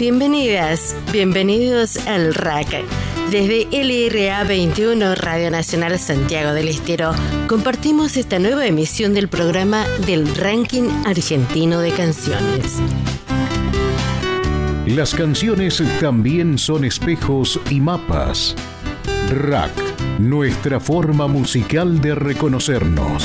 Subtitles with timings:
[0.00, 2.68] Bienvenidas, bienvenidos al RAC.
[3.30, 7.12] Desde LRA 21 Radio Nacional Santiago del Estero
[7.46, 12.78] compartimos esta nueva emisión del programa del Ranking Argentino de Canciones.
[14.86, 18.56] Las canciones también son espejos y mapas.
[19.28, 19.70] RAC,
[20.18, 23.22] nuestra forma musical de reconocernos.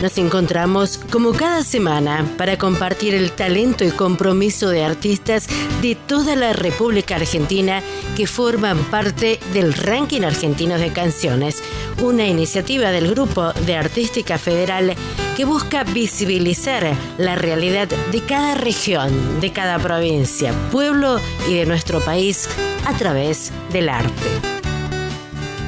[0.00, 5.48] Nos encontramos como cada semana para compartir el talento y compromiso de artistas
[5.82, 7.82] de toda la República Argentina
[8.16, 11.64] que forman parte del Ranking Argentino de Canciones,
[12.00, 14.94] una iniciativa del Grupo de Artística Federal
[15.36, 21.98] que busca visibilizar la realidad de cada región, de cada provincia, pueblo y de nuestro
[22.00, 22.48] país
[22.86, 24.28] a través del arte.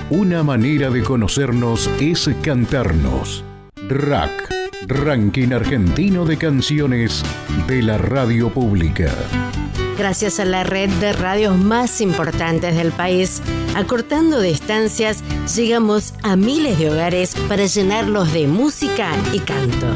[0.09, 3.45] Una manera de conocernos es cantarnos.
[3.91, 4.31] RAC,
[4.87, 7.25] Ranking Argentino de Canciones
[7.67, 9.13] de la Radio Pública.
[9.99, 13.43] Gracias a la red de radios más importantes del país,
[13.75, 15.25] acortando distancias,
[15.57, 19.89] llegamos a miles de hogares para llenarlos de música y canto.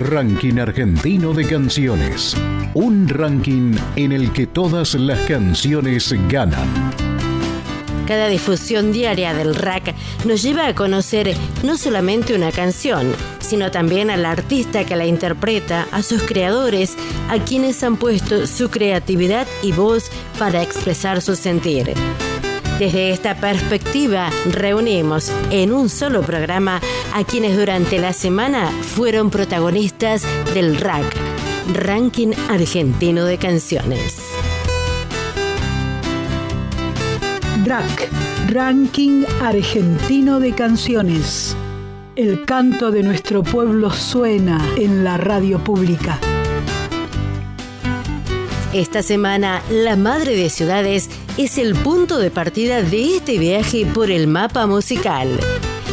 [0.00, 2.34] Ranking Argentino de Canciones.
[2.72, 7.07] Un ranking en el que todas las canciones ganan.
[8.08, 14.10] Cada difusión diaria del rack nos lleva a conocer no solamente una canción, sino también
[14.10, 16.96] al artista que la interpreta, a sus creadores,
[17.28, 21.92] a quienes han puesto su creatividad y voz para expresar su sentir.
[22.78, 26.80] Desde esta perspectiva, reunimos en un solo programa
[27.12, 30.22] a quienes durante la semana fueron protagonistas
[30.54, 31.04] del RAC,
[31.74, 34.27] Ranking Argentino de Canciones.
[37.64, 38.08] RAC,
[38.48, 41.56] Ranking Argentino de Canciones.
[42.14, 46.18] El canto de nuestro pueblo suena en la radio pública.
[48.72, 54.10] Esta semana, la Madre de Ciudades es el punto de partida de este viaje por
[54.10, 55.28] el mapa musical.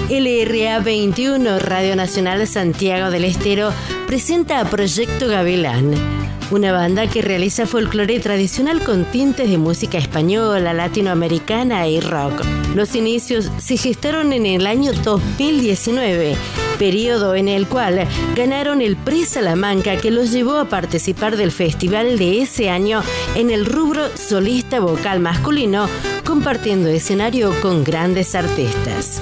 [0.09, 3.71] LRA 21 Radio Nacional Santiago del Estero
[4.05, 10.73] presenta a Proyecto Gavilán una banda que realiza folclore tradicional con tintes de música española,
[10.73, 12.43] latinoamericana y rock.
[12.75, 16.35] Los inicios se gestaron en el año 2019,
[16.77, 22.17] periodo en el cual ganaron el Pre Salamanca que los llevó a participar del festival
[22.17, 23.01] de ese año
[23.35, 25.87] en el rubro solista vocal masculino,
[26.23, 29.21] compartiendo escenario con grandes artistas.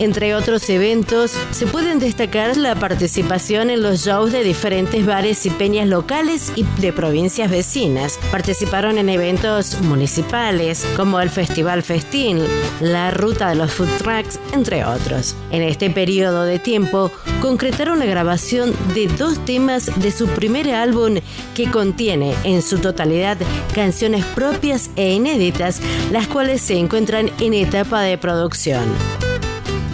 [0.00, 5.50] Entre otros eventos, se pueden destacar la participación en los shows de diferentes bares y
[5.50, 8.18] peñas locales y de provincias vecinas.
[8.32, 12.40] Participaron en eventos municipales como el Festival Festín,
[12.80, 15.36] la Ruta de los Food Trucks, entre otros.
[15.52, 21.20] En este periodo de tiempo, concretaron la grabación de dos temas de su primer álbum
[21.54, 23.38] que contiene en su totalidad
[23.74, 28.84] canciones propias e inéditas, las cuales se encuentran en etapa de producción.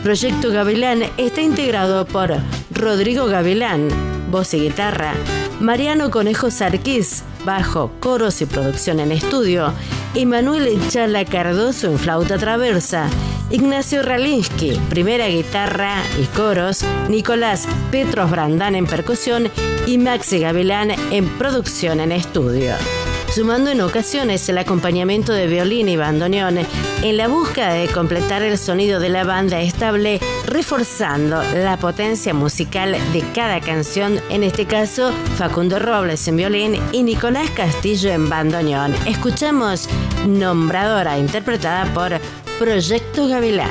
[0.02, 2.34] Proyecto Gavilán está integrado por
[2.70, 3.88] Rodrigo Gavilán,
[4.30, 5.12] voz y guitarra,
[5.60, 9.74] Mariano Conejo Sarquís, bajo, coros y producción en estudio,
[10.14, 13.10] Emanuel Chala Cardoso en flauta traversa,
[13.50, 19.50] Ignacio Ralinsky, primera guitarra y coros, Nicolás Petros Brandán en percusión
[19.86, 22.74] y Maxi Gavilán en producción en estudio
[23.32, 26.58] sumando en ocasiones el acompañamiento de violín y bandoneón
[27.02, 32.96] en la búsqueda de completar el sonido de la banda estable, reforzando la potencia musical
[33.12, 38.94] de cada canción, en este caso Facundo Robles en violín y Nicolás Castillo en bandoneón.
[39.06, 39.88] Escuchamos
[40.26, 42.18] Nombradora, interpretada por
[42.58, 43.70] Proyecto Gavilán.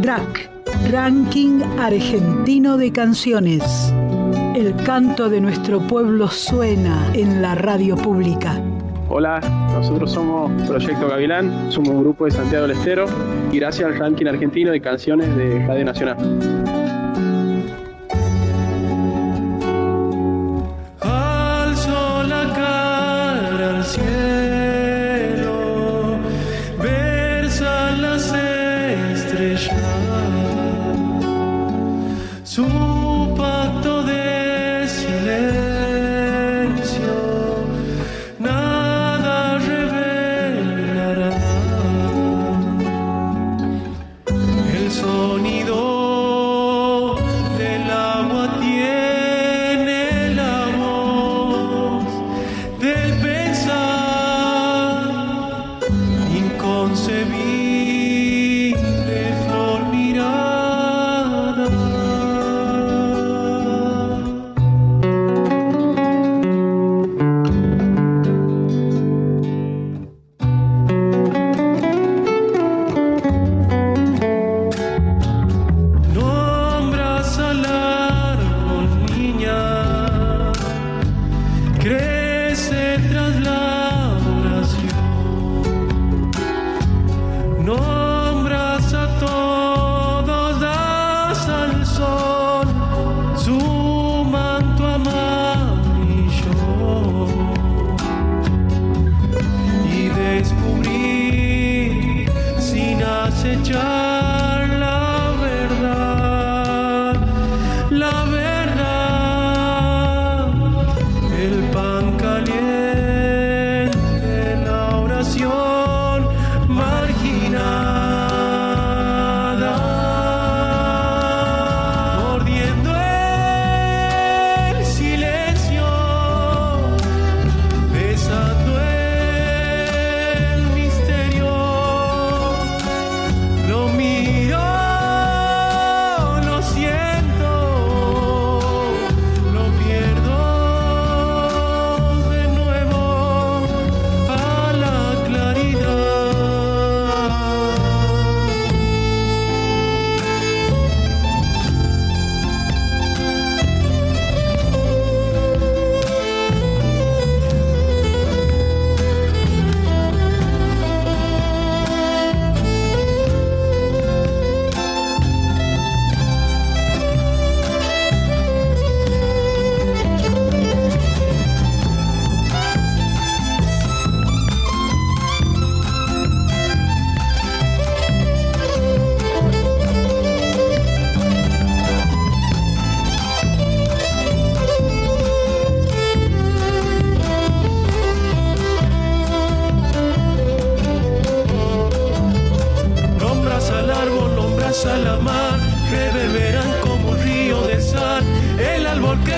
[0.00, 0.50] DRAC,
[0.90, 3.92] Ranking Argentino de Canciones.
[4.56, 8.58] El canto de nuestro pueblo suena en la radio pública.
[9.10, 9.38] Hola,
[9.74, 13.04] nosotros somos Proyecto Gavilán, somos un grupo de Santiago del Estero
[13.52, 16.16] y gracias al ranking argentino de canciones de Radio Nacional.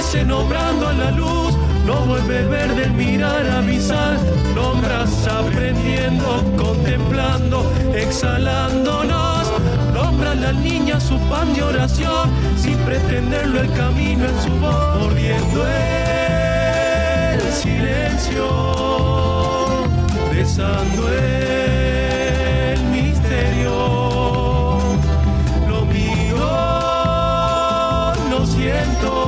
[0.08, 4.18] Crece nombrando a la luz, no vuelve verde el mirar a mi sal.
[4.54, 9.52] Nombras aprendiendo, contemplando, exhalándonos.
[9.92, 15.00] Nombra a la niña su pan de oración, sin pretenderlo el camino en su voz,
[15.00, 15.66] mordiendo
[17.34, 18.48] el silencio,
[20.32, 23.72] besando el misterio.
[25.68, 26.48] Lo mío
[28.30, 29.27] lo siento,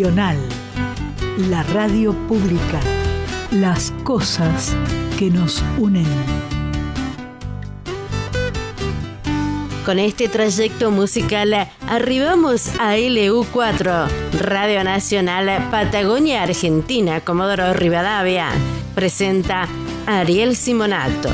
[0.00, 2.78] La radio pública.
[3.50, 4.76] Las cosas
[5.18, 6.06] que nos unen.
[9.84, 14.06] Con este trayecto musical arribamos a LU4,
[14.38, 18.50] Radio Nacional Patagonia Argentina, Comodoro Rivadavia.
[18.94, 19.66] Presenta
[20.06, 21.30] Ariel Simonato.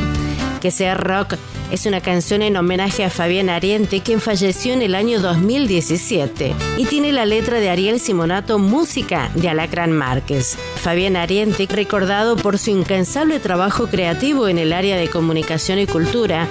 [0.63, 1.35] Que sea rock
[1.71, 6.85] Es una canción en homenaje a Fabián Ariente, quien falleció en el año 2017, y
[6.85, 10.57] tiene la letra de Ariel Simonato, música de Alacrán Márquez.
[10.77, 16.47] Fabián Ariente, recordado por su incansable trabajo creativo en el área de comunicación y cultura,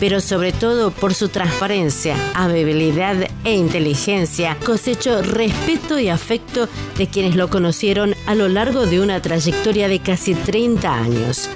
[0.00, 7.34] pero sobre todo por su transparencia, amabilidad e inteligencia, cosechó respeto y afecto de quienes
[7.34, 11.48] lo conocieron a lo largo de una trayectoria de casi 30 años.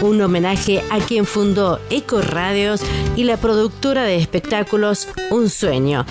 [0.00, 2.82] Un homenaje a quien fundó Eco Radios
[3.16, 6.06] y la productora de espectáculos Un Sueño.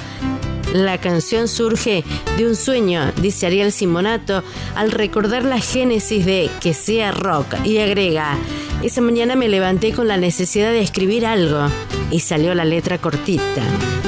[0.73, 2.03] La canción surge
[2.37, 4.43] de un sueño, dice Ariel Simonato,
[4.75, 8.37] al recordar la génesis de Que sea rock y agrega,
[8.83, 11.67] esa mañana me levanté con la necesidad de escribir algo
[12.11, 13.63] y salió la letra cortita.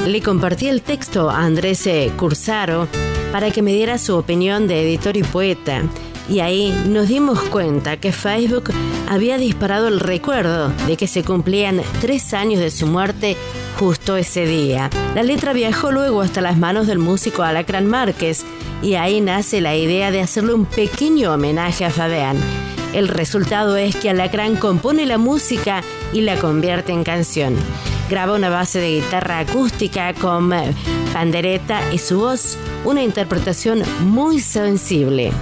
[0.06, 2.86] Le compartí el texto a Andrés Cursaro
[3.32, 5.82] para que me diera su opinión de editor y poeta.
[6.30, 8.70] Y ahí nos dimos cuenta que Facebook
[9.08, 13.36] había disparado el recuerdo de que se cumplían tres años de su muerte
[13.80, 14.90] justo ese día.
[15.16, 18.44] La letra viajó luego hasta las manos del músico Alacrán Márquez
[18.80, 22.36] y ahí nace la idea de hacerle un pequeño homenaje a Fabián.
[22.94, 25.82] El resultado es que Alacrán compone la música
[26.12, 27.56] y la convierte en canción.
[28.08, 30.52] Graba una base de guitarra acústica con
[31.12, 35.32] pandereta y su voz, una interpretación muy sensible.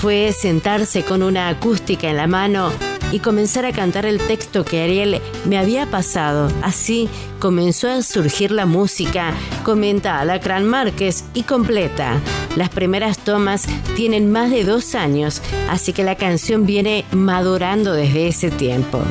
[0.00, 2.70] Fue sentarse con una acústica en la mano
[3.10, 6.52] y comenzar a cantar el texto que Ariel me había pasado.
[6.62, 7.08] Así
[7.40, 9.32] comenzó a surgir la música,
[9.64, 12.20] comenta Alacrán Márquez y completa.
[12.54, 18.28] Las primeras tomas tienen más de dos años, así que la canción viene madurando desde
[18.28, 19.02] ese tiempo.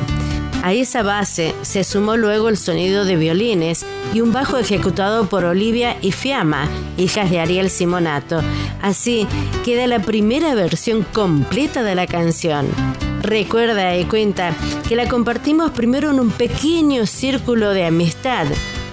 [0.62, 5.44] A esa base se sumó luego el sonido de violines y un bajo ejecutado por
[5.44, 8.42] Olivia y Fiamma, hijas de Ariel Simonato.
[8.82, 9.26] Así
[9.64, 12.66] queda la primera versión completa de la canción.
[13.22, 14.54] Recuerda y cuenta
[14.88, 18.46] que la compartimos primero en un pequeño círculo de amistad.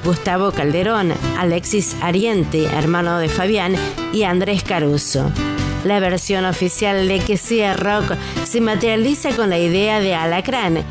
[0.03, 3.75] Gustavo Calderón, Alexis Ariente, hermano de Fabián,
[4.13, 5.31] y Andrés Caruso.
[5.83, 10.83] La versión oficial de Que sea rock se materializa con la idea de Alacrán,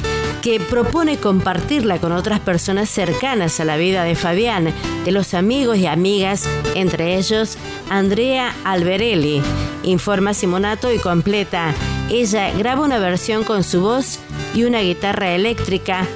[0.44, 4.74] que propone compartirla con otras personas cercanas a la vida de Fabián,
[5.06, 7.56] de los amigos y amigas, entre ellos
[7.88, 9.40] Andrea Alberelli.
[9.84, 11.72] Informa Simonato y completa.
[12.10, 14.18] Ella graba una versión con su voz
[14.54, 16.06] y una guitarra eléctrica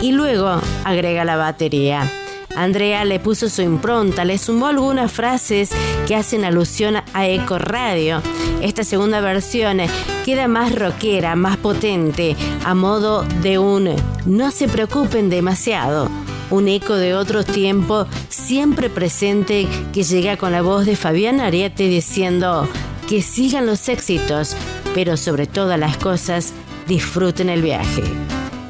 [0.00, 2.08] y luego agrega la batería.
[2.56, 5.70] Andrea le puso su impronta, le sumó algunas frases
[6.06, 8.22] que hacen alusión a Eco Radio.
[8.62, 9.78] Esta segunda versión
[10.24, 13.94] queda más rockera, más potente, a modo de un
[14.26, 16.08] no se preocupen demasiado.
[16.50, 21.88] Un eco de otro tiempo siempre presente que llega con la voz de Fabián Ariete
[21.88, 22.68] diciendo
[23.08, 24.54] que sigan los éxitos,
[24.94, 26.52] pero sobre todas las cosas
[26.86, 28.02] disfruten el viaje.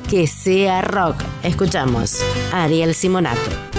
[0.09, 1.17] Que sea rock.
[1.43, 2.21] Escuchamos
[2.53, 3.74] Ariel Simonato.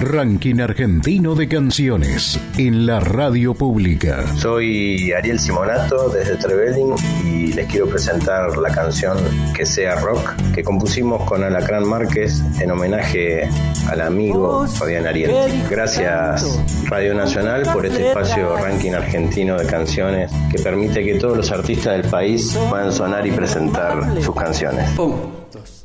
[0.00, 4.24] Ranking argentino de canciones en la radio pública.
[4.36, 6.94] Soy Ariel Simonato desde Trevelin
[7.24, 9.18] y les quiero presentar la canción
[9.56, 13.48] Que sea rock que compusimos con Alacrán Márquez en homenaje
[13.88, 15.34] al amigo Fabián Ariel.
[15.68, 21.50] Gracias Radio Nacional por este espacio Ranking argentino de canciones que permite que todos los
[21.50, 24.94] artistas del país puedan sonar y presentar sus canciones.
[24.94, 25.77] Voz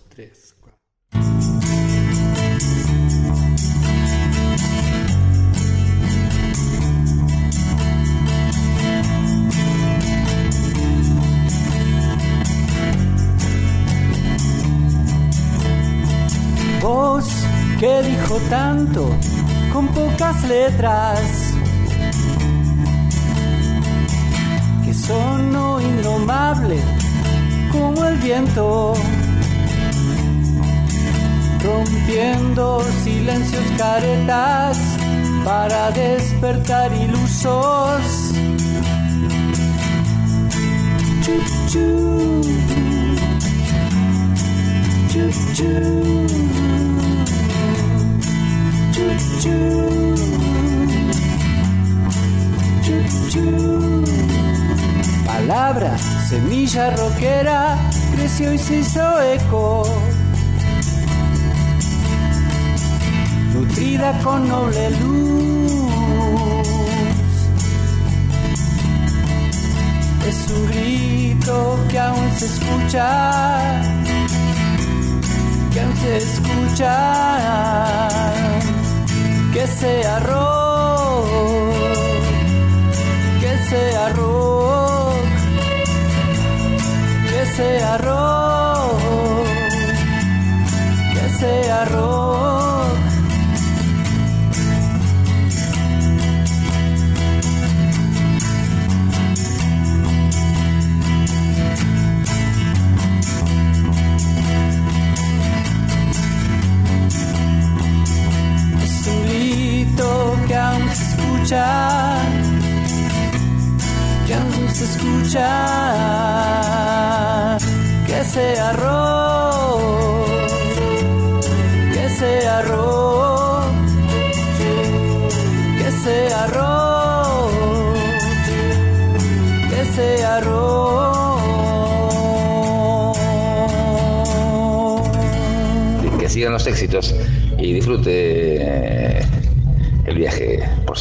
[17.84, 19.10] que dijo tanto
[19.74, 21.20] con pocas letras,
[24.86, 26.80] que sonó indomable
[27.74, 28.94] como el viento,
[31.62, 34.78] rompiendo silencios caretas
[35.44, 38.34] para despertar ilusos.
[55.26, 55.98] Palabra,
[56.30, 57.78] semilla roquera,
[58.16, 59.84] creció y se hizo eco.
[63.54, 65.44] Nutrida con noble luz.
[70.28, 73.82] Es un grito que aún se escucha
[75.74, 76.90] que aún se escucha,
[79.54, 81.73] que sea rock,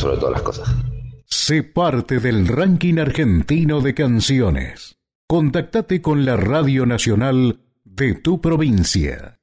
[0.02, 0.68] sobre todas las cosas.
[1.24, 4.96] Sé parte del ranking argentino de canciones.
[5.26, 9.38] Contactate con la Radio Nacional de tu provincia.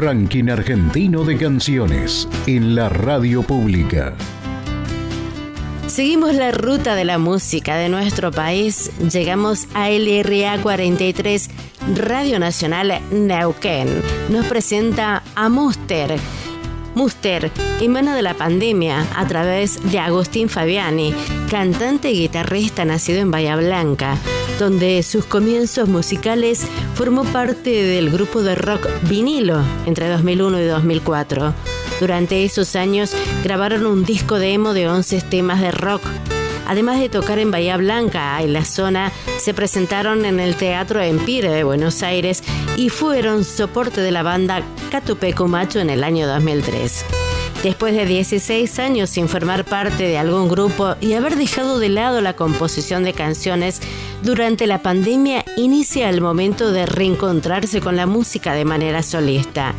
[0.00, 4.14] Ranking argentino de canciones en la radio pública.
[5.88, 8.90] Seguimos la ruta de la música de nuestro país.
[9.12, 11.50] Llegamos a LRA 43,
[11.96, 13.88] Radio Nacional Neuquén.
[14.30, 16.16] Nos presenta a Muster.
[16.94, 17.50] Muster
[17.82, 21.14] emana de la pandemia a través de Agustín Fabiani,
[21.50, 24.16] cantante y guitarrista nacido en Bahía Blanca
[24.60, 31.54] donde sus comienzos musicales formó parte del grupo de rock Vinilo entre 2001 y 2004.
[31.98, 36.02] Durante esos años grabaron un disco demo de 11 temas de rock.
[36.68, 41.50] Además de tocar en Bahía Blanca en la zona, se presentaron en el Teatro Empire
[41.50, 42.44] de Buenos Aires
[42.76, 47.04] y fueron soporte de la banda Catupeco Macho en el año 2003.
[47.62, 52.22] Después de 16 años sin formar parte de algún grupo y haber dejado de lado
[52.22, 53.82] la composición de canciones,
[54.22, 59.74] durante la pandemia inicia el momento de reencontrarse con la música de manera solista.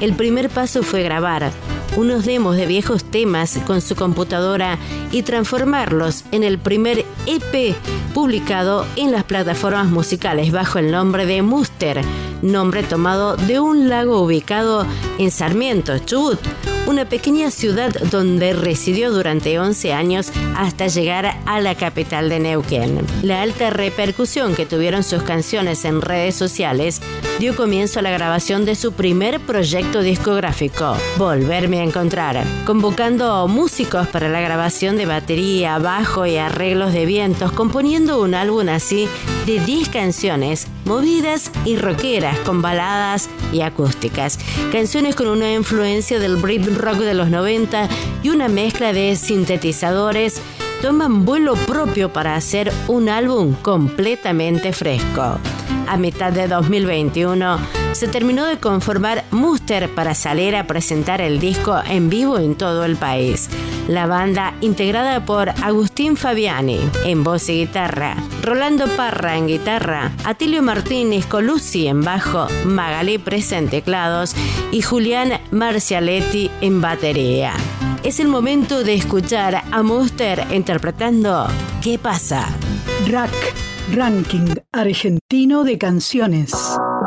[0.00, 1.50] El primer paso fue grabar
[1.96, 4.78] unos demos de viejos temas con su computadora
[5.12, 7.76] y transformarlos en el primer EP
[8.12, 12.00] publicado en las plataformas musicales bajo el nombre de Muster,
[12.42, 14.86] nombre tomado de un lago ubicado
[15.18, 16.40] en Sarmiento, Chubut,
[16.86, 22.98] una pequeña ciudad donde residió durante 11 años hasta llegar a la capital de Neuquén.
[23.22, 27.00] La alta repercusión que tuvieron sus canciones en redes sociales
[27.38, 34.06] dio comienzo a la grabación de su primer proyecto discográfico, Volverme a Encontrar, convocando músicos
[34.08, 39.08] para la grabación de batería, bajo y arreglos de vientos, componiendo un álbum así
[39.46, 44.38] de 10 canciones movidas y rockeras con baladas y acústicas.
[44.72, 47.88] Canciones con una influencia del Brit rock de los 90
[48.22, 50.40] y una mezcla de sintetizadores
[50.82, 55.38] toman vuelo propio para hacer un álbum completamente fresco.
[55.86, 57.58] A mitad de 2021
[57.92, 62.84] se terminó de conformar Muster para salir a presentar el disco en vivo en todo
[62.84, 63.48] el país.
[63.86, 70.62] La banda, integrada por Agustín Fabiani en voz y guitarra, Rolando Parra en guitarra, Atilio
[70.62, 74.34] Martínez Colucci en bajo, Magalí Presa en teclados
[74.72, 77.52] y Julián Marcialetti en batería.
[78.02, 81.46] Es el momento de escuchar a Muster interpretando
[81.82, 82.48] ¿Qué pasa?
[83.10, 83.30] Rack,
[83.92, 86.52] Ranking Argentino de Canciones.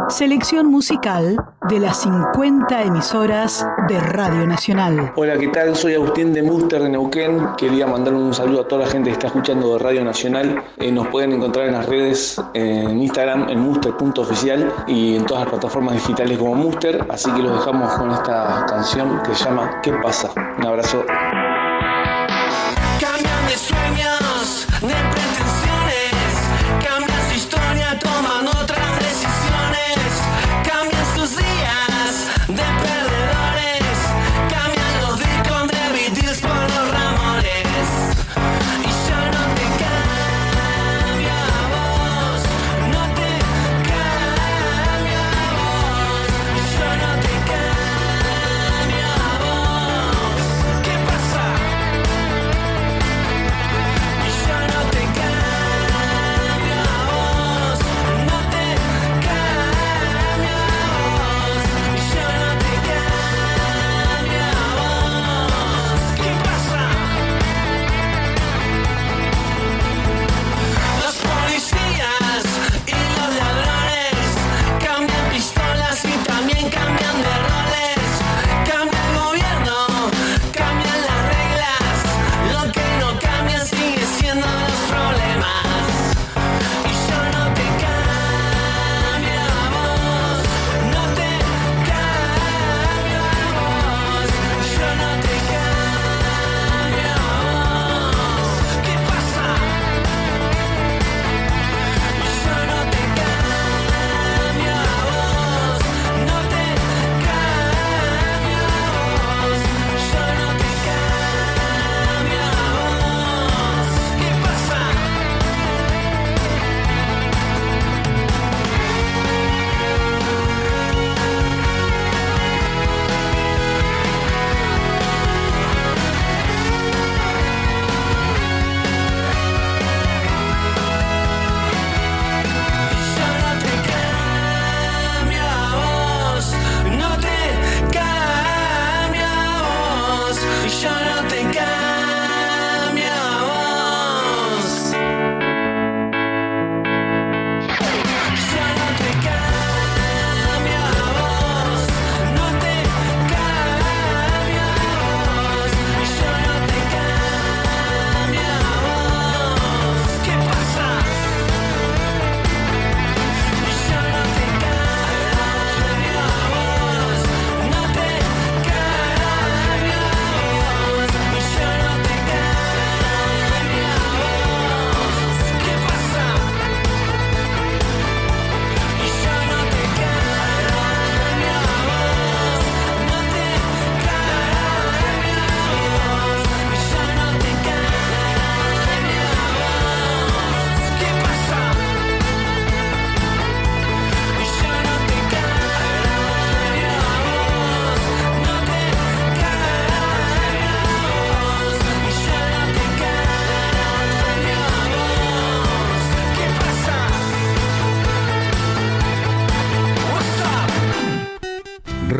[0.09, 1.35] Selección musical
[1.67, 5.11] de las 50 emisoras de Radio Nacional.
[5.15, 5.75] Hola, ¿qué tal?
[5.75, 7.55] Soy Agustín de Muster de Neuquén.
[7.57, 10.63] Quería mandar un saludo a toda la gente que está escuchando de Radio Nacional.
[10.77, 15.49] Eh, nos pueden encontrar en las redes, en Instagram, en muster.oficial y en todas las
[15.49, 17.05] plataformas digitales como Muster.
[17.09, 20.29] Así que los dejamos con esta canción que se llama ¿Qué pasa?
[20.57, 21.03] Un abrazo.
[22.99, 25.26] Cambian de sueños, de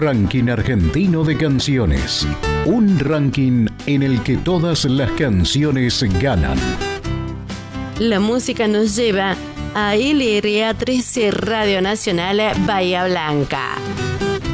[0.08, 2.26] Ranking Argentino de Canciones.
[2.66, 6.58] Un ranking en el que todas las canciones ganan.
[8.00, 9.36] La música nos lleva
[9.76, 13.76] a LRA 13 Radio Nacional Bahía Blanca.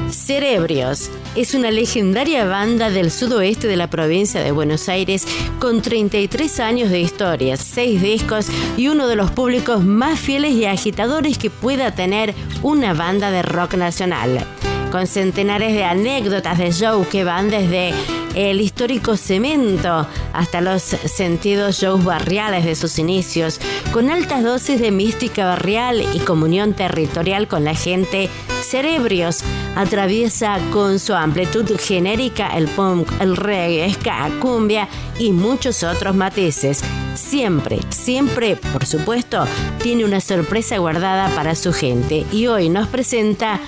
[0.09, 5.27] Cerebrios, es una legendaria banda del sudoeste de la provincia de Buenos Aires
[5.59, 10.65] con 33 años de historia, 6 discos y uno de los públicos más fieles y
[10.65, 14.43] agitadores que pueda tener una banda de rock nacional
[14.93, 17.95] con centenares de anécdotas de show que van desde
[18.35, 23.59] el histórico cemento hasta los sentidos shows barriales de sus inicios,
[23.91, 28.29] con altas dosis de mística barrial y comunión territorial con la gente,
[28.61, 29.39] Cerebrios
[29.75, 36.83] atraviesa con su amplitud genérica el punk, el reggae, ska, cumbia y muchos otros matices.
[37.15, 39.47] Siempre, siempre, por supuesto,
[39.81, 43.59] tiene una sorpresa guardada para su gente y hoy nos presenta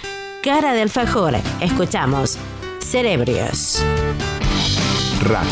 [0.46, 1.34] Cara de alfajor.
[1.60, 2.38] Escuchamos
[2.80, 3.84] Cerebrios.
[5.24, 5.48] Rack,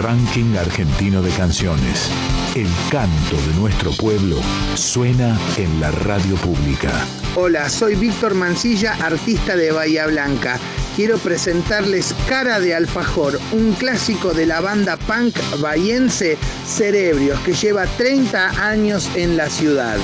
[0.00, 2.10] Ranking Argentino de Canciones.
[2.56, 4.36] El canto de nuestro pueblo
[4.76, 6.88] suena en la radio pública.
[7.36, 10.58] Hola, soy Víctor Mancilla, artista de Bahía Blanca.
[10.96, 17.84] Quiero presentarles Cara de Alfajor, un clásico de la banda punk bahiense Cerebrios, que lleva
[17.84, 19.98] 30 años en la ciudad.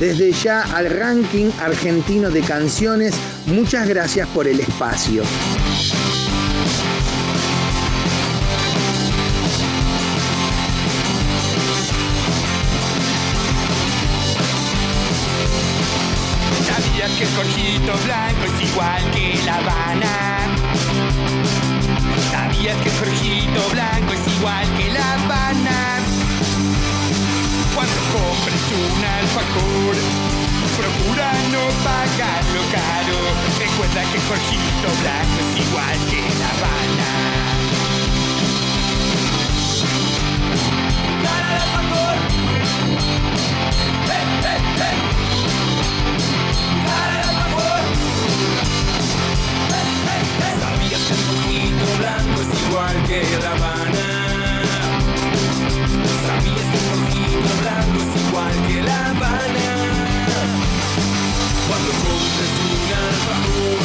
[0.00, 3.14] Desde ya al ranking argentino de canciones,
[3.46, 5.24] muchas gracias por el espacio.
[16.64, 17.30] ¿Sabías que el
[18.04, 20.38] blanco es igual que la Habana?
[22.30, 22.94] ¿Sabías que el
[23.72, 25.17] blanco es igual que la Habana?
[27.78, 29.94] Cuando compres un alfajor,
[30.76, 33.18] procura no pagarlo caro.
[33.56, 37.10] Recuerda que Jorgito Blanco es igual que La Habana.
[41.22, 42.16] ¡Cara de alfajor!
[44.10, 44.96] ¡Eh, eh, eh!
[46.84, 47.82] ¡Cara de alfajor!
[50.58, 54.06] ¿Sabías que el Jorgito Blanco es igual que La Habana?
[56.26, 56.78] ¿Sabías que
[57.34, 59.68] es igual que La Habana?
[61.68, 63.80] Cuando compres un alfajor,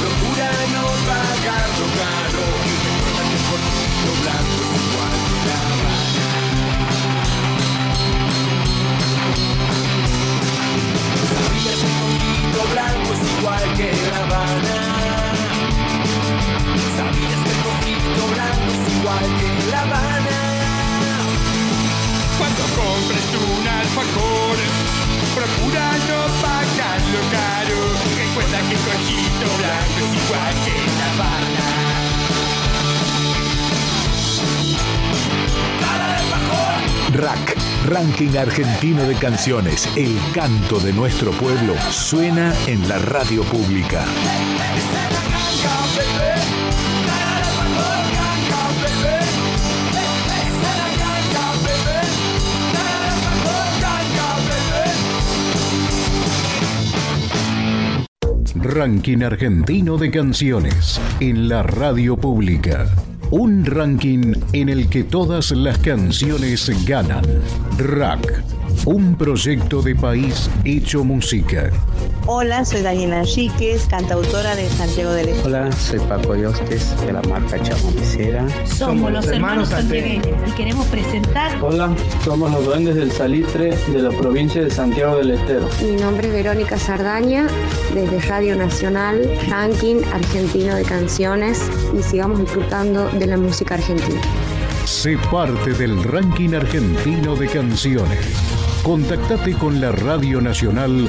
[0.00, 2.44] procura no pagarlo caro.
[2.66, 6.26] Y recuerda que el Jorgito Blanco es igual que La Habana.
[11.30, 14.76] ¿Sabías que el Jorgito Blanco es igual que La Habana?
[16.96, 20.27] ¿Sabías que el Jorgito Blanco es igual que La Habana?
[24.08, 24.56] Alfajor,
[25.34, 27.78] procura no pagarlo caro.
[28.16, 31.68] Recuerda que el cojito blanco es igual que la Habana.
[35.80, 36.80] ¡Cara de alfajor!
[37.20, 37.46] Rack,
[37.86, 39.88] Ranking Argentino de Canciones.
[39.96, 44.04] El canto de nuestro pueblo suena en la radio pública.
[58.68, 62.86] Ranking Argentino de Canciones en la radio pública.
[63.30, 67.24] Un ranking en el que todas las canciones ganan.
[67.78, 68.44] Rack,
[68.84, 71.70] un proyecto de país hecho música.
[72.30, 75.46] Hola, soy Daniela Enríquez, cantautora de Santiago del Estero.
[75.46, 78.46] Hola, soy Paco Yostes de la marca Chamonicera.
[78.66, 81.56] Somos los hermanos santiagueños y queremos presentar.
[81.62, 81.90] Hola,
[82.22, 85.70] somos los duendes del Salitre de la provincia de Santiago del Estero.
[85.80, 87.46] Mi nombre es Verónica Sardaña,
[87.94, 91.62] desde Radio Nacional, Ranking Argentino de Canciones
[91.98, 94.20] y sigamos disfrutando de la música argentina.
[94.84, 98.18] Sé parte del ranking argentino de canciones.
[98.82, 101.08] Contactate con la Radio Nacional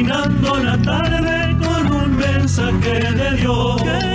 [0.00, 4.09] iluminando la tarde con un mensaje de Dios.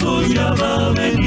[0.00, 1.19] Fiesta, pues Jesús ya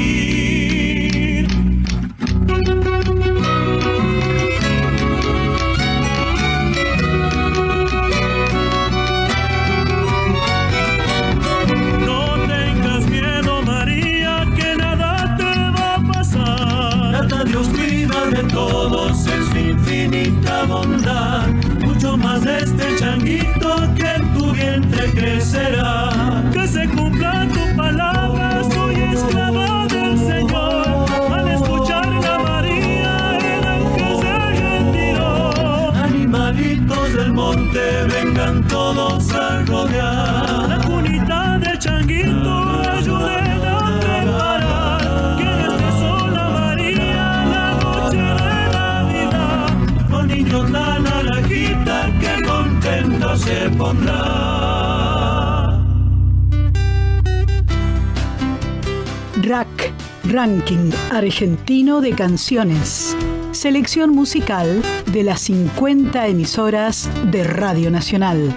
[59.54, 59.92] Rack,
[60.24, 63.16] Ranking Argentino de Canciones.
[63.52, 68.52] Selección musical de las 50 emisoras de Radio Nacional.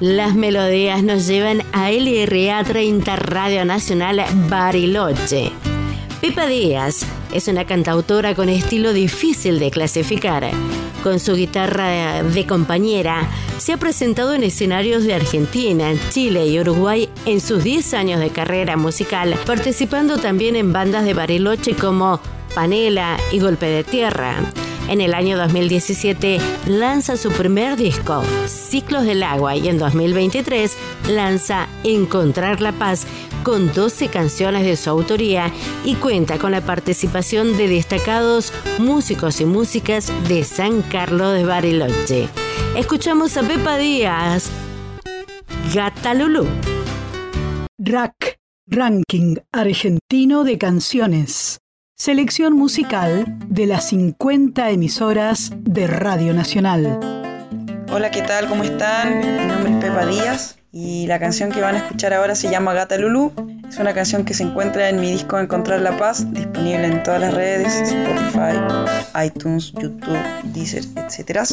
[0.00, 5.52] Las melodías nos llevan a LRA 30 Radio Nacional Bariloche.
[6.20, 10.50] Pepa Díaz es una cantautora con estilo difícil de clasificar.
[11.06, 17.08] Con su guitarra de compañera, se ha presentado en escenarios de Argentina, Chile y Uruguay
[17.26, 22.18] en sus 10 años de carrera musical, participando también en bandas de Bariloche como
[22.56, 24.34] Panela y Golpe de Tierra.
[24.88, 30.76] En el año 2017 lanza su primer disco, Ciclos del Agua, y en 2023
[31.10, 33.06] lanza Encontrar la Paz
[33.42, 35.52] con 12 canciones de su autoría
[35.84, 42.28] y cuenta con la participación de destacados músicos y músicas de San Carlos de Bariloche.
[42.76, 44.50] Escuchamos a Pepa Díaz,
[45.74, 46.46] Gata Lulú.
[47.78, 51.58] Rack, Ranking Argentino de Canciones.
[51.98, 57.00] Selección musical de las 50 emisoras de Radio Nacional.
[57.90, 58.50] Hola, ¿qué tal?
[58.50, 59.20] ¿Cómo están?
[59.20, 62.74] Mi nombre es Pepa Díaz y la canción que van a escuchar ahora se llama
[62.74, 63.32] Gata Lulú.
[63.66, 67.22] Es una canción que se encuentra en mi disco Encontrar la Paz, disponible en todas
[67.22, 70.20] las redes, Spotify, iTunes, YouTube,
[70.52, 71.48] Deezer, etc.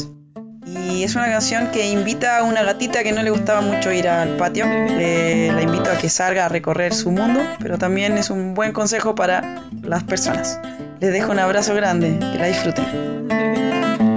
[0.75, 4.07] Y es una canción que invita a una gatita que no le gustaba mucho ir
[4.07, 4.65] al patio.
[4.65, 9.15] La invito a que salga a recorrer su mundo, pero también es un buen consejo
[9.15, 10.59] para las personas.
[10.99, 14.12] Les dejo un abrazo grande, que la disfruten.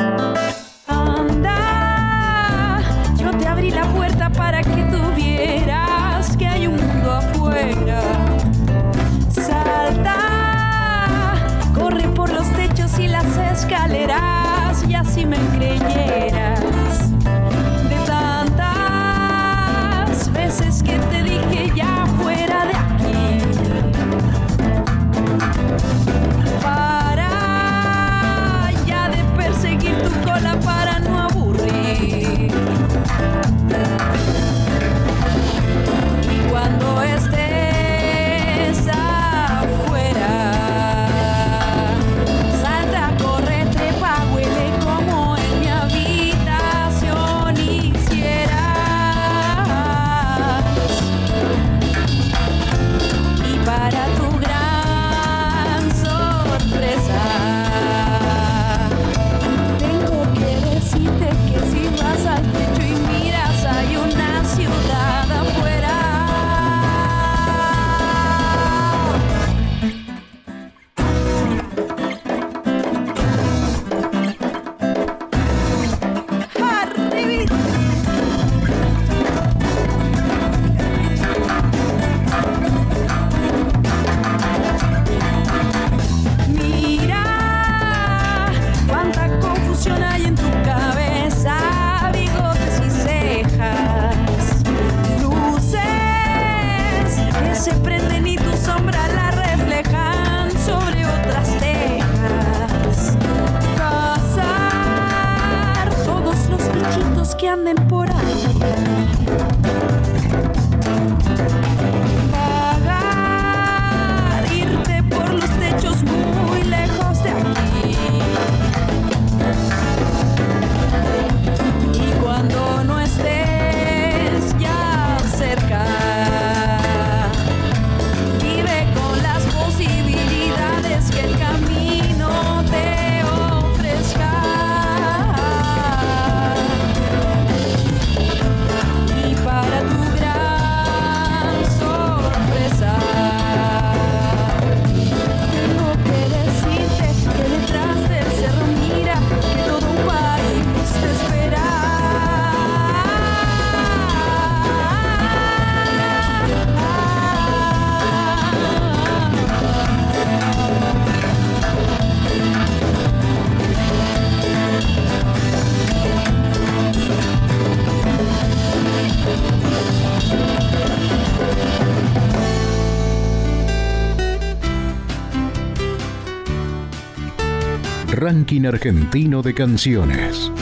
[178.36, 180.52] Ranking Argentino de Canciones.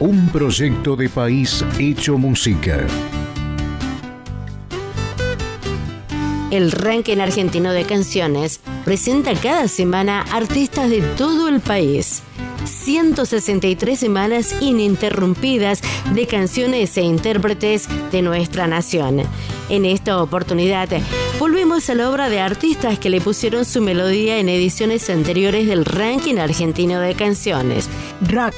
[0.00, 2.86] Un proyecto de país hecho música.
[6.50, 12.22] El Ranking Argentino de Canciones presenta cada semana artistas de todo el país.
[12.64, 15.82] 163 semanas ininterrumpidas
[16.14, 19.20] de canciones e intérpretes de nuestra nación.
[19.68, 20.88] En esta oportunidad,
[21.38, 25.84] volvemos a la obra de artistas que le pusieron su melodía en ediciones anteriores del
[25.84, 27.88] ranking argentino de canciones.
[28.22, 28.54] RAC,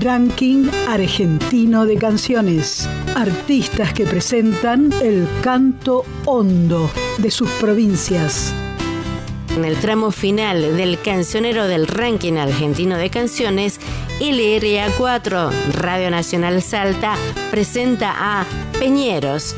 [0.00, 2.88] Ranking Argentino de Canciones.
[3.14, 8.52] Artistas que presentan el canto hondo de sus provincias.
[9.56, 13.80] En el tramo final del cancionero del ranking argentino de canciones,
[14.20, 17.16] LRA4, Radio Nacional Salta,
[17.50, 18.46] presenta a
[18.78, 19.56] Peñeros.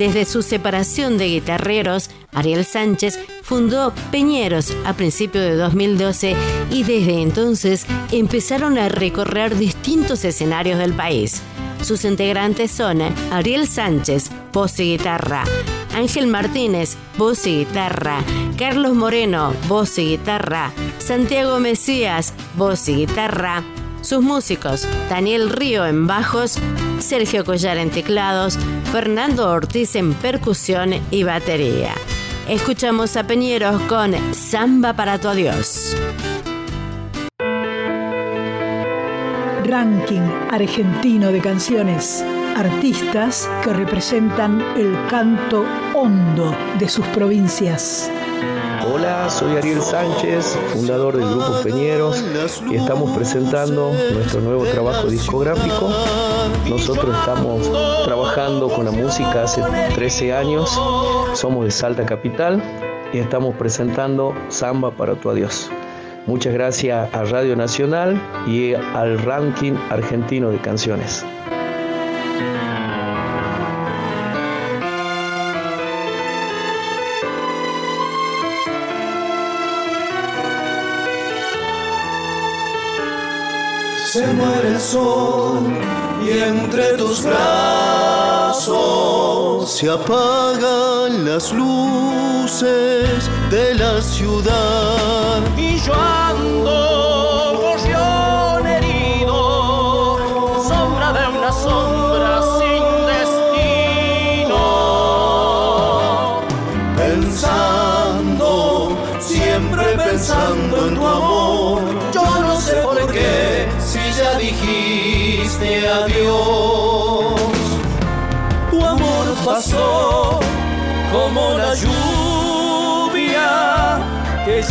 [0.00, 6.36] Desde su separación de guitarreros, Ariel Sánchez fundó Peñeros a principios de 2012
[6.70, 11.42] y desde entonces empezaron a recorrer distintos escenarios del país.
[11.82, 15.44] Sus integrantes son Ariel Sánchez, voz y guitarra,
[15.94, 18.24] Ángel Martínez, voz y guitarra,
[18.56, 23.62] Carlos Moreno, voz y guitarra, Santiago Mesías, voz y guitarra,
[24.00, 26.58] sus músicos, Daniel Río en bajos,
[27.00, 28.58] Sergio Collar en teclados,
[28.92, 31.94] Fernando Ortiz en percusión y batería.
[32.48, 35.96] Escuchamos a Peñeros con Samba para tu adiós.
[39.64, 42.24] Ranking Argentino de Canciones.
[42.56, 48.10] Artistas que representan el canto hondo de sus provincias.
[48.86, 52.24] Hola, soy Ariel Sánchez, fundador del grupo Peñeros
[52.70, 55.90] y estamos presentando nuestro nuevo trabajo discográfico.
[56.68, 57.70] Nosotros estamos
[58.04, 59.62] trabajando con la música hace
[59.94, 60.80] 13 años,
[61.34, 62.62] somos de Salta Capital
[63.12, 65.70] y estamos presentando Samba para tu adiós.
[66.26, 71.24] Muchas gracias a Radio Nacional y al ranking argentino de canciones.
[84.12, 85.60] Se muere el sol
[86.20, 88.60] y entre tus brazos
[89.70, 95.40] se apagan las luces de la ciudad.
[95.56, 97.09] Y yo ando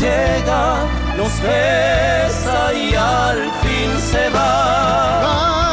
[0.10, 0.64] llega,
[1.18, 4.53] nos besa y al fin se va.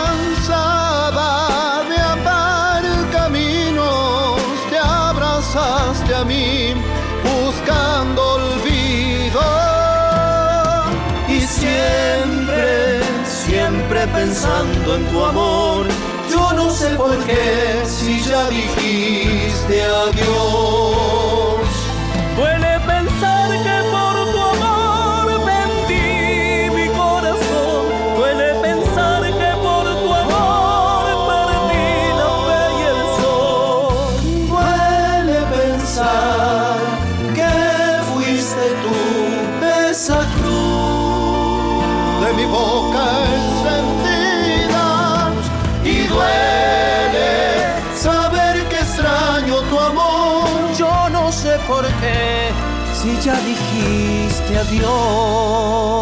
[0.08, 1.32] Cansada
[1.90, 2.82] de andar
[3.12, 6.74] caminos, te abrazaste a mí
[7.30, 9.44] buscando olvido.
[11.28, 15.86] Y siempre, siempre pensando en tu amor.
[16.32, 20.65] Yo no sé por qué, si ya dijiste adiós.
[53.06, 55.96] Si ya dijiste adiós.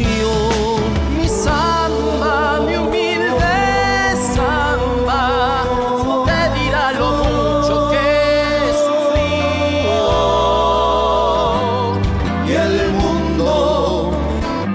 [0.00, 5.64] Mi samba, mi humilde samba,
[6.24, 7.98] te dirá lo mucho que
[8.48, 8.72] he.
[12.48, 14.12] Y el mundo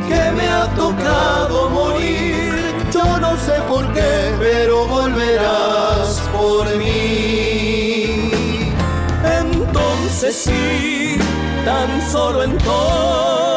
[0.08, 2.54] que me ha tocado morir,
[2.92, 8.30] yo no sé por qué, pero volverás por mí.
[9.24, 11.18] Entonces sí,
[11.66, 13.57] tan solo entonces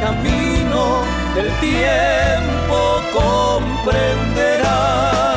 [0.00, 1.02] camino
[1.34, 5.35] del tiempo comprenderás.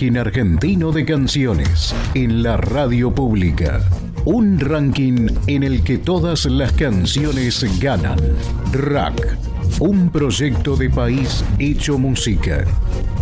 [0.00, 3.82] Ranking argentino de canciones en la radio pública.
[4.24, 8.18] Un ranking en el que todas las canciones ganan.
[8.72, 9.36] Rack,
[9.78, 12.64] un proyecto de país hecho música.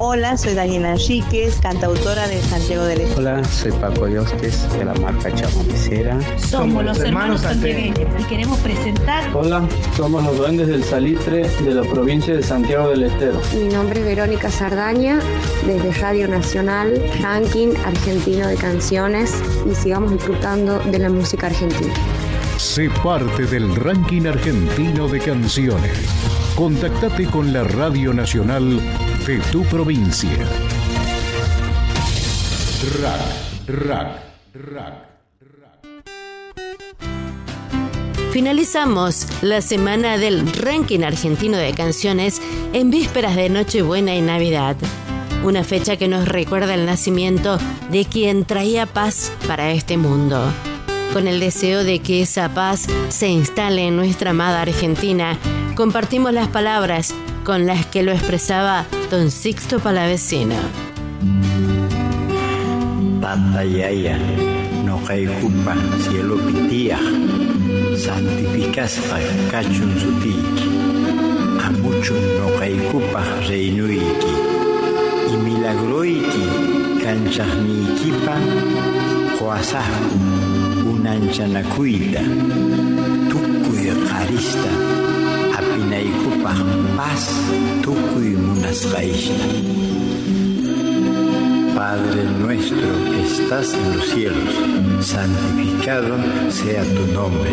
[0.01, 3.19] Hola, soy Daniela Enríquez, cantautora de Santiago del Estero.
[3.19, 6.21] Hola, soy Paco Yostes de la marca Chamonicera.
[6.39, 9.29] Somos los hermanos santiagueños y queremos presentar.
[9.35, 13.41] Hola, somos los duendes del Salitre de la provincia de Santiago del Estero.
[13.53, 15.19] Mi nombre es Verónica Sardaña,
[15.67, 19.35] desde Radio Nacional, ranking argentino de canciones
[19.69, 21.93] y sigamos disfrutando de la música argentina.
[22.57, 25.99] Sé parte del ranking argentino de canciones.
[26.55, 28.81] Contactate con la Radio Nacional
[29.29, 30.31] de tu provincia.
[32.99, 33.21] Rack,
[33.67, 34.09] rack,
[34.55, 34.95] rack.
[38.33, 42.41] Finalizamos la semana del ranking argentino de canciones
[42.73, 44.77] en vísperas de Nochebuena y Navidad.
[45.45, 47.59] Una fecha que nos recuerda el nacimiento
[47.91, 50.43] de quien traía paz para este mundo.
[51.13, 55.37] Con el deseo de que esa paz se instale en nuestra amada Argentina,
[55.75, 57.15] compartimos las palabras
[57.49, 60.55] con las que lo expresaba don Sixto Palavecino.
[63.23, 64.19] Tata yaya,
[64.85, 65.75] no kupa
[66.05, 67.01] cielo pitiah,
[67.97, 69.17] santificaspa
[69.51, 70.69] cachun sutiki,
[71.65, 72.49] amuchun no
[72.93, 74.35] kupa reinuiki,
[75.33, 76.45] y milagroiki
[77.03, 78.37] canchahnikipa,
[79.39, 80.19] coasahku,
[80.91, 82.21] unanchanakuita,
[83.31, 85.08] tukuy qarista, apinaykupaq
[86.97, 87.29] paz.
[91.75, 94.55] Padre nuestro que estás en los cielos,
[95.01, 96.17] santificado
[96.51, 97.51] sea tu nombre,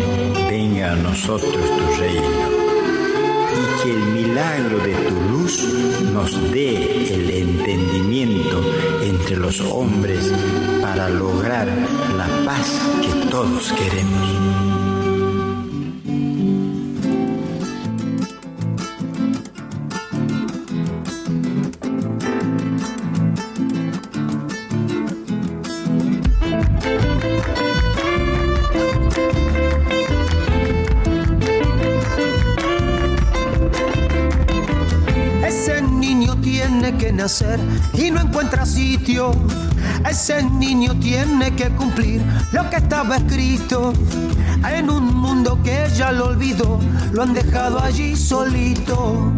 [0.48, 2.66] venga a nosotros tu reino.
[3.52, 5.62] Y que el milagro de tu luz
[6.12, 8.62] nos dé el entendimiento
[9.02, 10.32] entre los hombres
[10.82, 11.68] para lograr
[12.16, 14.85] la paz que todos queremos.
[37.94, 39.32] Y no encuentra sitio.
[40.08, 42.22] Ese niño tiene que cumplir
[42.52, 43.92] lo que estaba escrito.
[44.64, 46.78] En un mundo que ya lo olvidó,
[47.12, 49.32] lo han dejado allí solito.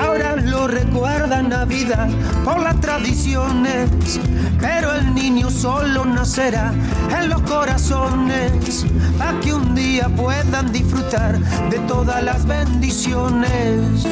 [0.00, 2.08] Ahora lo recuerda Navidad
[2.42, 3.90] por las tradiciones,
[4.58, 6.72] pero el niño solo nacerá
[7.20, 8.86] en los corazones,
[9.18, 11.38] para que un día puedan disfrutar
[11.70, 14.06] de todas las bendiciones.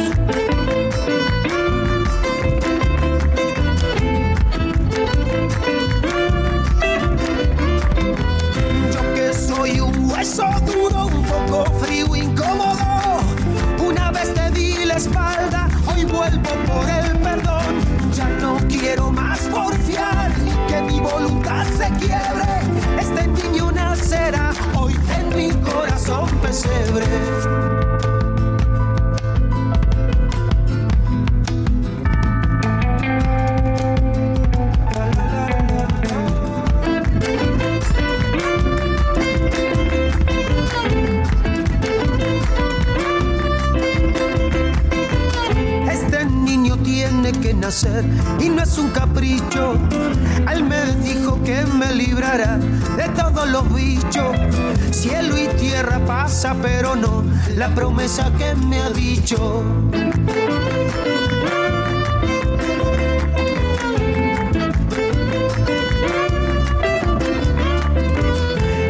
[54.91, 57.25] Cielo y tierra pasa, pero no
[57.57, 59.65] la promesa que me ha dicho.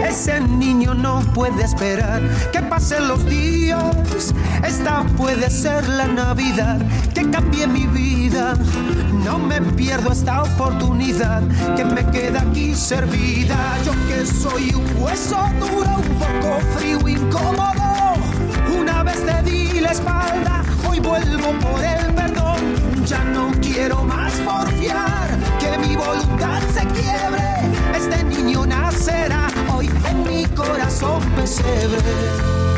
[0.06, 2.20] Ese niño no puede esperar
[2.52, 4.34] que pasen los días.
[4.66, 6.78] Esta puede ser la Navidad
[7.14, 8.54] que cambie mi vida.
[9.30, 11.40] No me pierdo esta oportunidad
[11.76, 13.78] que me queda aquí servida.
[13.84, 18.14] Yo que soy un hueso duro, un poco frío, incómodo.
[18.76, 22.58] Una vez te di la espalda, hoy vuelvo por el perdón.
[23.06, 25.28] Ya no quiero más porfiar,
[25.60, 27.70] que mi voluntad se quiebre.
[27.96, 32.69] Este niño nacerá hoy en mi corazón pesebre.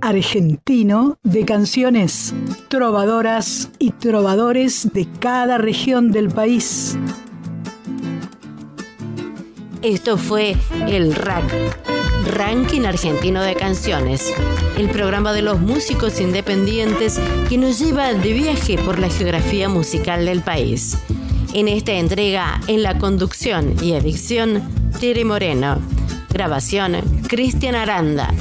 [0.00, 2.32] Argentino de canciones
[2.68, 6.96] trovadoras y trovadores de cada región del país.
[9.82, 10.56] Esto fue
[10.88, 11.44] el RAC,
[12.32, 14.32] Ranking Argentino de Canciones,
[14.78, 17.20] el programa de los músicos independientes
[17.50, 20.96] que nos lleva de viaje por la geografía musical del país.
[21.52, 24.62] En esta entrega, en la conducción y edición,
[24.98, 25.82] Tere Moreno.
[26.30, 26.96] Grabación,
[27.28, 28.32] Cristian Aranda.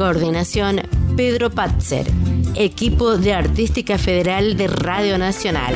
[0.00, 0.80] Coordinación,
[1.14, 2.06] Pedro Patzer,
[2.54, 5.74] equipo de Artística Federal de Radio Nacional.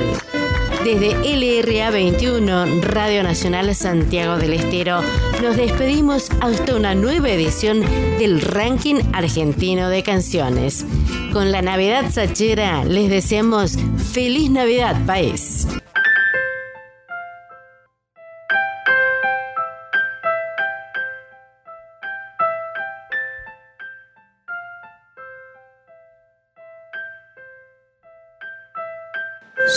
[0.82, 5.02] Desde LRA 21, Radio Nacional Santiago del Estero,
[5.42, 7.82] nos despedimos hasta una nueva edición
[8.16, 10.86] del Ranking Argentino de Canciones.
[11.30, 13.76] Con la Navidad Sachera les deseamos
[14.10, 15.68] feliz Navidad, país.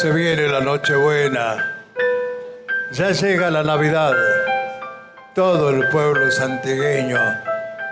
[0.02, 1.74] Se viene la Nochebuena,
[2.92, 4.14] ya llega la Navidad.
[5.34, 7.18] Todo el pueblo santigueño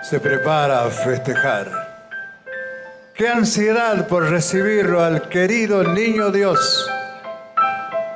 [0.03, 1.65] se prepara a festejar.
[3.15, 6.87] Qué ansiedad por recibirlo al querido niño Dios.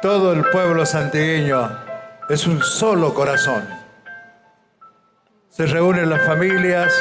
[0.03, 1.75] Todo el pueblo santigueño
[2.29, 3.67] es un solo corazón.
[5.49, 6.93] Se reúnen las familias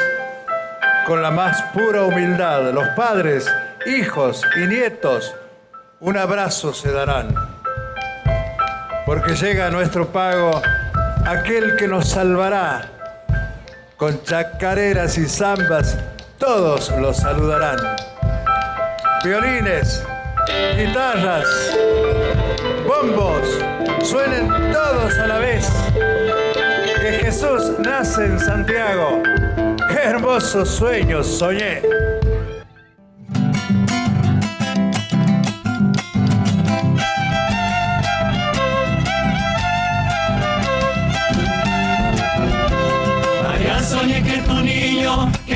[1.05, 3.45] con la más pura humildad, los padres,
[3.85, 5.35] hijos y nietos
[6.01, 7.27] un abrazo se darán,
[9.05, 10.61] porque llega nuestro pago
[11.25, 12.89] aquel que nos salvará.
[13.97, 15.97] Con chacareras y zambas
[16.37, 17.77] todos los saludarán.
[19.25, 20.01] Violines,
[20.77, 21.45] guitarras,
[22.87, 23.45] bombos,
[24.01, 25.69] suenen todos a la vez.
[27.01, 29.21] Que Jesús nace en Santiago.
[29.89, 31.81] Qué hermosos sueños soñé.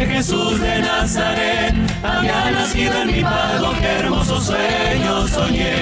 [0.06, 1.74] Jesús de Nazaret
[2.04, 5.74] había nacido en mi pago, qué hermoso sueño soñé.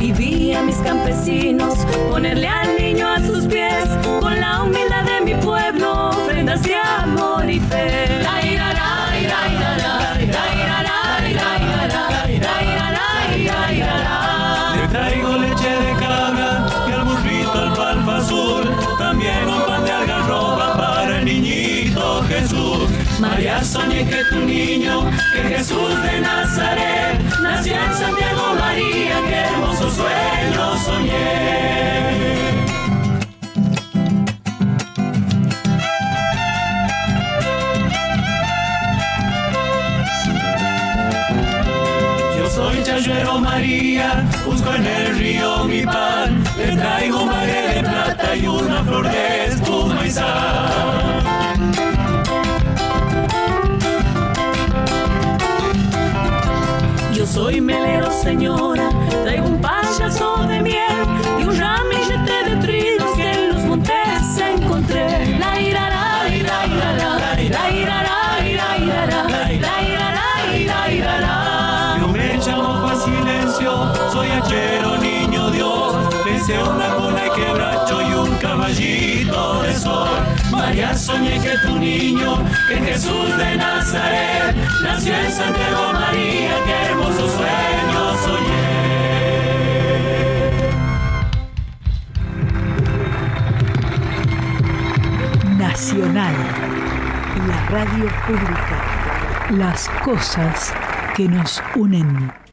[0.00, 1.78] Y vi a mis campesinos
[2.10, 3.88] ponerle al niño a sus pies
[4.20, 7.77] con la humildad de mi pueblo, ofrendas de amor y fe.
[23.78, 30.64] soñé que tu niño, que Jesús de Nazaret, nació en Santiago María, qué hermoso sueño
[30.86, 31.48] soñé.
[42.36, 48.36] Yo soy Chayuero María, busco en el río mi pan, le traigo un de plata
[48.36, 51.17] y una flor de espuma y sal.
[57.28, 58.88] Soy melero, señora,
[59.22, 61.04] traigo un payaso de miel
[61.38, 65.38] y un ramillete de trinos que en los montes encontré.
[65.38, 71.20] La ira, la ira, ira, la, la ira, la ira, ira, la, la ira, ira,
[71.20, 71.98] la.
[72.00, 75.94] Yo me llamo Juan Silencio, soy hachero, niño Dios.
[76.24, 80.27] Pensé una cola y quebracho y un caballito de sol.
[80.68, 87.26] María, soñé que tu niño, que Jesús de Nazaret, nació en Santiago María, qué hermoso
[87.26, 88.68] sueño soñé.
[95.56, 96.34] Nacional,
[97.48, 98.78] la radio pública,
[99.52, 100.74] las cosas
[101.16, 102.47] que nos unen.